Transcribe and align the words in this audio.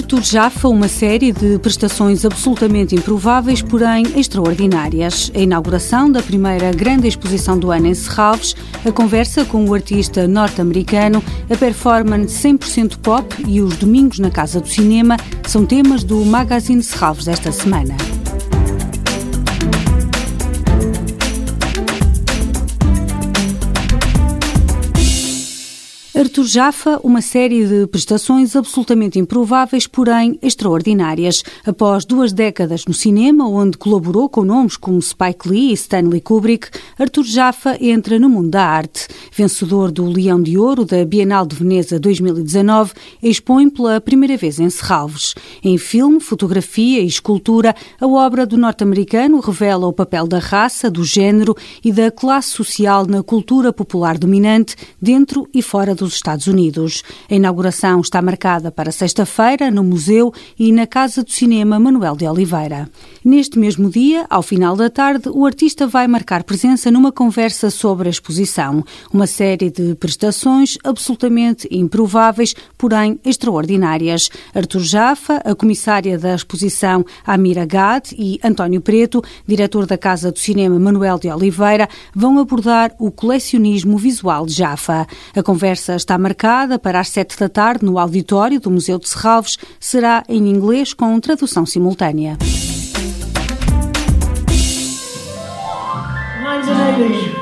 Artur 0.00 0.22
Jaffa, 0.22 0.66
uma 0.66 0.88
série 0.88 1.30
de 1.30 1.58
prestações 1.58 2.24
absolutamente 2.24 2.94
improváveis, 2.94 3.60
porém 3.60 4.02
extraordinárias. 4.18 5.30
A 5.34 5.38
inauguração 5.38 6.10
da 6.10 6.22
primeira 6.22 6.72
grande 6.72 7.06
exposição 7.06 7.58
do 7.58 7.70
ano 7.70 7.86
em 7.86 7.94
Serralves, 7.94 8.56
a 8.82 8.90
conversa 8.90 9.44
com 9.44 9.62
o 9.66 9.74
artista 9.74 10.26
norte-americano, 10.26 11.22
a 11.50 11.56
performance 11.56 12.34
100% 12.48 12.96
pop 12.96 13.44
e 13.46 13.60
os 13.60 13.76
domingos 13.76 14.18
na 14.18 14.30
Casa 14.30 14.58
do 14.58 14.68
Cinema 14.68 15.18
são 15.46 15.66
temas 15.66 16.02
do 16.02 16.24
Magazine 16.24 16.82
Serralves 16.82 17.26
desta 17.26 17.52
semana. 17.52 17.94
Artur 26.20 26.44
Jaffa, 26.44 27.00
uma 27.02 27.22
série 27.22 27.66
de 27.66 27.86
prestações 27.86 28.54
absolutamente 28.54 29.18
improváveis, 29.18 29.86
porém 29.86 30.38
extraordinárias. 30.42 31.42
Após 31.64 32.04
duas 32.04 32.30
décadas 32.30 32.84
no 32.84 32.92
cinema, 32.92 33.48
onde 33.48 33.78
colaborou 33.78 34.28
com 34.28 34.44
nomes 34.44 34.76
como 34.76 35.00
Spike 35.00 35.48
Lee 35.48 35.70
e 35.70 35.72
Stanley 35.72 36.20
Kubrick, 36.20 36.68
Artur 36.98 37.24
Jaffa 37.24 37.74
entra 37.80 38.18
no 38.18 38.28
mundo 38.28 38.50
da 38.50 38.62
arte. 38.62 39.08
Vencedor 39.34 39.90
do 39.90 40.04
Leão 40.04 40.42
de 40.42 40.58
Ouro 40.58 40.84
da 40.84 41.02
Bienal 41.06 41.46
de 41.46 41.56
Veneza 41.56 41.98
2019, 41.98 42.92
expõe 43.22 43.70
pela 43.70 43.98
primeira 43.98 44.36
vez 44.36 44.60
em 44.60 44.68
Serralves. 44.68 45.34
Em 45.64 45.78
filme, 45.78 46.20
fotografia 46.20 47.00
e 47.00 47.06
escultura, 47.06 47.74
a 47.98 48.06
obra 48.06 48.44
do 48.44 48.58
norte-americano 48.58 49.40
revela 49.40 49.86
o 49.86 49.92
papel 49.92 50.26
da 50.26 50.38
raça, 50.38 50.90
do 50.90 51.02
género 51.02 51.56
e 51.82 51.90
da 51.90 52.10
classe 52.10 52.50
social 52.50 53.06
na 53.06 53.22
cultura 53.22 53.72
popular 53.72 54.18
dominante, 54.18 54.76
dentro 55.00 55.48
e 55.54 55.62
fora 55.62 55.94
dos 55.94 56.09
Estados 56.14 56.46
Unidos. 56.46 57.02
A 57.30 57.34
inauguração 57.34 58.00
está 58.00 58.20
marcada 58.22 58.70
para 58.70 58.92
sexta-feira 58.92 59.70
no 59.70 59.84
Museu 59.84 60.32
e 60.58 60.72
na 60.72 60.86
Casa 60.86 61.22
do 61.22 61.30
Cinema 61.30 61.78
Manuel 61.78 62.16
de 62.16 62.26
Oliveira. 62.26 62.88
Neste 63.22 63.58
mesmo 63.58 63.90
dia, 63.90 64.24
ao 64.30 64.42
final 64.42 64.74
da 64.74 64.88
tarde, 64.88 65.28
o 65.28 65.44
artista 65.44 65.86
vai 65.86 66.08
marcar 66.08 66.42
presença 66.42 66.90
numa 66.90 67.12
conversa 67.12 67.68
sobre 67.68 68.08
a 68.08 68.10
exposição, 68.10 68.82
uma 69.12 69.26
série 69.26 69.70
de 69.70 69.94
prestações 69.94 70.78
absolutamente 70.82 71.68
improváveis, 71.70 72.54
porém 72.78 73.20
extraordinárias. 73.22 74.30
Artur 74.54 74.80
Jaffa, 74.80 75.36
a 75.44 75.54
comissária 75.54 76.18
da 76.18 76.34
exposição 76.34 77.04
Amira 77.26 77.66
Gad 77.66 78.12
e 78.12 78.40
António 78.42 78.80
Preto, 78.80 79.22
diretor 79.46 79.84
da 79.84 79.98
Casa 79.98 80.32
do 80.32 80.38
Cinema 80.38 80.78
Manuel 80.78 81.18
de 81.18 81.28
Oliveira, 81.28 81.90
vão 82.14 82.38
abordar 82.38 82.94
o 82.98 83.10
colecionismo 83.10 83.98
visual 83.98 84.46
de 84.46 84.54
Jaffa. 84.54 85.06
A 85.36 85.42
conversa 85.42 85.94
está 85.94 86.16
marcada 86.16 86.78
para 86.78 86.98
as 86.98 87.10
sete 87.10 87.38
da 87.38 87.50
tarde 87.50 87.84
no 87.84 87.98
auditório 87.98 88.58
do 88.58 88.70
Museu 88.70 88.98
de 88.98 89.10
Serralves. 89.10 89.58
Será 89.78 90.24
em 90.26 90.48
inglês 90.48 90.94
com 90.94 91.20
tradução 91.20 91.66
simultânea. 91.66 92.38
Foundation. 97.00 97.32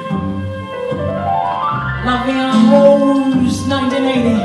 Lavian 2.06 2.70
Rose, 2.70 3.66
1980. 3.66 4.38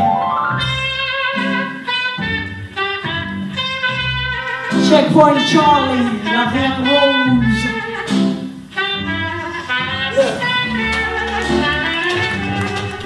Checkpoint 4.89 5.39
Charlie, 5.49 6.09
Lavian 6.25 6.75
Rose. 6.89 7.73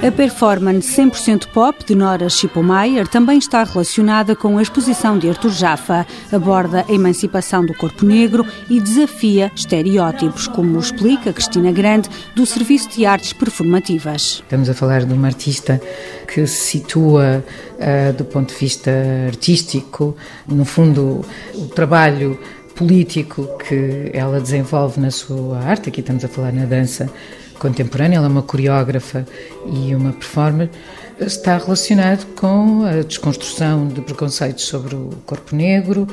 A 0.08 0.10
performance 0.10 0.96
100% 0.96 1.48
pop 1.48 1.84
de 1.84 1.94
Nora 1.94 2.30
Schippomeyer 2.30 3.06
também 3.06 3.36
está 3.36 3.62
relacionada 3.62 4.34
com 4.34 4.56
a 4.56 4.62
exposição 4.62 5.18
de 5.18 5.28
Arthur 5.28 5.50
Jaffa. 5.50 6.06
Aborda 6.32 6.82
a 6.88 6.92
emancipação 6.94 7.62
do 7.62 7.74
corpo 7.74 8.06
negro 8.06 8.42
e 8.70 8.80
desafia 8.80 9.52
estereótipos, 9.54 10.48
como 10.48 10.78
explica 10.78 11.30
Cristina 11.30 11.70
Grande, 11.70 12.08
do 12.34 12.46
Serviço 12.46 12.88
de 12.88 13.04
Artes 13.04 13.34
Performativas. 13.34 14.42
Estamos 14.42 14.70
a 14.70 14.74
falar 14.74 15.04
de 15.04 15.12
uma 15.12 15.26
artista 15.26 15.78
que 16.26 16.46
se 16.46 16.78
situa 16.78 17.44
uh, 17.74 18.12
do 18.14 18.24
ponto 18.24 18.54
de 18.54 18.58
vista 18.58 18.90
artístico, 19.26 20.16
no 20.46 20.64
fundo, 20.64 21.22
o 21.54 21.66
trabalho 21.66 22.40
político 22.74 23.46
que 23.58 24.10
ela 24.14 24.40
desenvolve 24.40 25.00
na 25.00 25.10
sua 25.10 25.58
arte, 25.58 25.90
aqui 25.90 26.00
estamos 26.00 26.24
a 26.24 26.28
falar 26.28 26.52
na 26.52 26.64
dança 26.64 27.10
contemporânea, 27.58 28.16
ela 28.16 28.26
é 28.26 28.30
uma 28.30 28.42
coreógrafa 28.42 29.26
e 29.66 29.94
uma 29.94 30.12
performer, 30.12 30.70
está 31.20 31.58
relacionado 31.58 32.26
com 32.34 32.84
a 32.84 33.02
desconstrução 33.02 33.88
de 33.88 34.00
preconceitos 34.00 34.64
sobre 34.64 34.94
o 34.94 35.10
corpo 35.26 35.54
negro, 35.54 36.06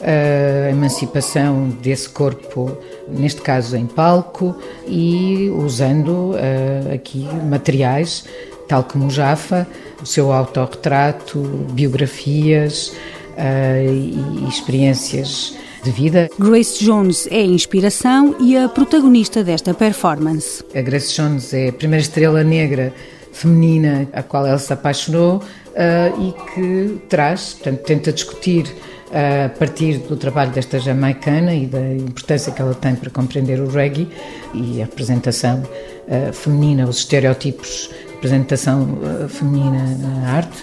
a 0.00 0.70
emancipação 0.70 1.68
desse 1.82 2.08
corpo, 2.08 2.76
neste 3.08 3.40
caso 3.40 3.76
em 3.76 3.86
palco, 3.86 4.56
e 4.86 5.50
usando 5.56 6.32
uh, 6.32 6.94
aqui 6.94 7.28
materiais, 7.48 8.24
tal 8.66 8.84
como 8.84 9.06
o 9.06 9.10
Jaffa, 9.10 9.66
o 10.02 10.06
seu 10.06 10.32
autorretrato, 10.32 11.38
biografias 11.72 12.88
uh, 13.36 13.92
e 13.92 14.48
experiências 14.48 15.54
de 15.82 15.90
vida. 15.90 16.28
Grace 16.38 16.84
Jones 16.84 17.26
é 17.30 17.40
a 17.40 17.44
inspiração 17.44 18.36
e 18.40 18.56
a 18.56 18.68
protagonista 18.68 19.42
desta 19.42 19.74
performance. 19.74 20.62
A 20.74 20.80
Grace 20.80 21.14
Jones 21.14 21.52
é 21.54 21.68
a 21.68 21.72
primeira 21.72 22.02
estrela 22.02 22.44
negra 22.44 22.92
feminina 23.32 24.08
a 24.12 24.22
qual 24.22 24.46
ela 24.46 24.58
se 24.58 24.72
apaixonou 24.72 25.36
uh, 25.36 26.20
e 26.20 26.34
que 26.52 26.98
traz, 27.08 27.54
portanto, 27.54 27.82
tenta 27.84 28.12
discutir 28.12 28.66
uh, 28.66 29.46
a 29.46 29.48
partir 29.48 29.98
do 29.98 30.16
trabalho 30.16 30.50
desta 30.50 30.78
jamaicana 30.78 31.54
e 31.54 31.66
da 31.66 31.80
importância 31.94 32.52
que 32.52 32.60
ela 32.60 32.74
tem 32.74 32.94
para 32.94 33.10
compreender 33.10 33.60
o 33.60 33.68
reggae 33.68 34.08
e 34.52 34.82
a 34.82 34.84
representação 34.84 35.62
uh, 35.62 36.32
feminina, 36.32 36.88
os 36.88 36.98
estereótipos 36.98 37.90
de 37.90 38.12
representação 38.14 38.98
feminina 39.30 39.96
na 39.98 40.30
arte, 40.32 40.62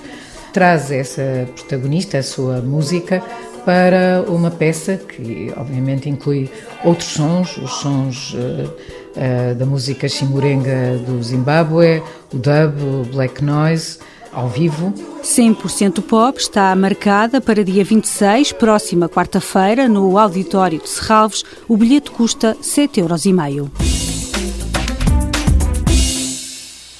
traz 0.54 0.92
essa 0.92 1.48
protagonista, 1.56 2.20
a 2.20 2.24
sua 2.24 2.62
música, 2.62 3.24
para 3.68 4.24
uma 4.30 4.50
peça 4.50 4.96
que, 4.96 5.54
obviamente, 5.58 6.08
inclui 6.08 6.50
outros 6.86 7.10
sons, 7.10 7.58
os 7.58 7.70
sons 7.82 8.34
uh, 8.34 8.38
uh, 8.64 9.56
da 9.56 9.66
música 9.66 10.08
chimurenga 10.08 10.98
do 11.06 11.22
Zimbábue, 11.22 12.02
o 12.34 12.38
dub, 12.38 12.82
o 12.82 13.04
black 13.12 13.44
noise, 13.44 14.00
ao 14.32 14.48
vivo. 14.48 14.94
100% 15.22 16.02
Pop 16.02 16.40
está 16.40 16.74
marcada 16.78 17.42
para 17.42 17.62
dia 17.62 17.84
26, 17.84 18.54
próxima 18.54 19.10
quarta-feira, 19.10 19.90
no 19.90 20.18
Auditório 20.18 20.80
de 20.80 20.88
Serralves. 20.88 21.44
O 21.68 21.76
bilhete 21.76 22.10
custa 22.10 22.56
7,5 22.62 23.54
euros. 23.54 23.72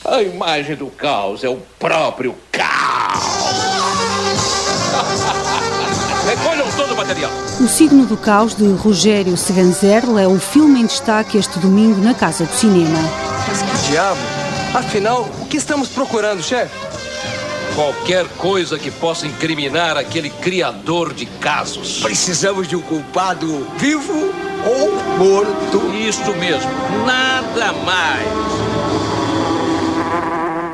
A 0.04 0.22
imagem 0.22 0.76
do 0.76 0.88
caos 0.88 1.46
é 1.46 1.50
o 1.50 1.60
próprio 1.80 2.36
caos. 2.52 2.68
Recolham 6.28 6.70
todo 6.76 6.94
o 6.94 6.98
material. 6.98 7.32
O 7.62 7.68
Signo 7.68 8.06
do 8.06 8.18
Caos, 8.18 8.54
de 8.54 8.68
Rogério 8.74 9.38
Seganzerle, 9.38 10.22
é 10.22 10.28
o 10.28 10.38
filme 10.38 10.82
em 10.82 10.86
destaque 10.86 11.38
este 11.38 11.58
domingo 11.58 12.02
na 12.02 12.14
Casa 12.14 12.44
do 12.44 12.54
Cinema. 12.54 13.00
Mas 13.48 13.62
que 13.62 13.90
diabo? 13.90 14.20
Afinal, 14.74 15.30
o 15.42 15.46
que 15.46 15.56
estamos 15.56 15.88
procurando, 15.88 16.44
chefe? 16.44 16.76
Qualquer 17.76 18.28
coisa 18.38 18.78
que 18.78 18.92
possa 18.92 19.26
incriminar 19.26 19.96
aquele 19.96 20.30
criador 20.30 21.14
de 21.14 21.26
casos. 21.26 22.02
Precisamos 22.02 22.68
de 22.68 22.76
um 22.76 22.82
culpado 22.82 23.66
vivo 23.78 24.34
ou 24.66 25.18
morto. 25.18 25.96
Isso 25.96 26.34
mesmo, 26.34 26.70
nada 27.06 27.72
mais. 27.72 28.67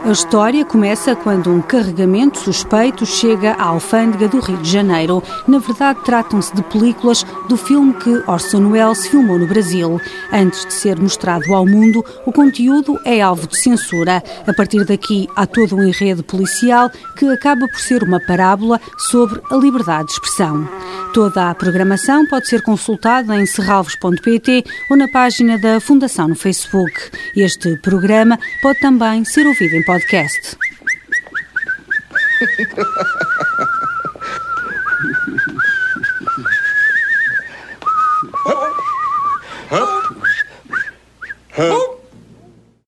A 0.06 0.12
história 0.12 0.66
começa 0.66 1.16
quando 1.16 1.50
um 1.50 1.62
carregamento 1.62 2.38
suspeito 2.38 3.06
chega 3.06 3.54
à 3.54 3.68
alfândega 3.68 4.28
do 4.28 4.42
Rio 4.42 4.58
de 4.58 4.70
Janeiro. 4.70 5.24
Na 5.48 5.60
verdade, 5.60 6.02
tratam-se 6.04 6.54
de 6.54 6.62
películas 6.64 7.26
do 7.48 7.56
filme 7.56 7.94
que 7.94 8.22
Orson 8.28 8.70
Welles 8.70 9.08
filmou 9.08 9.40
no 9.40 9.48
Brasil. 9.48 10.02
Antes 10.30 10.66
de 10.66 10.74
ser 10.74 11.00
mostrado 11.00 11.54
ao 11.54 11.66
mundo, 11.66 12.04
o 12.26 12.34
conteúdo 12.34 13.00
é 13.06 13.22
alvo 13.22 13.48
de 13.48 13.58
censura. 13.58 14.22
A 14.46 14.54
partir 14.54 14.84
daqui, 14.84 15.26
há 15.38 15.46
todo 15.46 15.78
um 15.78 15.84
enredo 15.84 16.22
policial 16.22 16.92
que 17.18 17.26
acaba 17.26 17.66
por 17.66 17.80
ser 17.80 18.04
uma 18.04 18.20
parábola 18.20 18.82
sobre 18.98 19.42
a 19.50 19.56
liberdade 19.56 20.08
de 20.08 20.12
expressão. 20.12 20.68
Toda 21.14 21.50
a 21.50 21.56
programação 21.56 22.26
pode 22.26 22.48
ser 22.48 22.62
consultada 22.64 23.40
em 23.40 23.46
serralvos.pt 23.46 24.66
ou 24.90 24.98
na 24.98 25.08
página 25.08 25.58
da 25.58 25.80
Fundação 25.80 26.28
no 26.28 26.36
Facebook. 26.36 26.92
Este 27.36 27.76
programa 27.78 28.38
pode 28.62 28.80
também 28.80 29.26
ser 29.26 29.48
ouvido 29.48 29.76
em 29.76 29.84
podcast 29.84 30.56